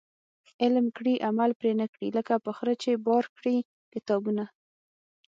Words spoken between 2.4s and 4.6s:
په خره چي بار کړي کتابونه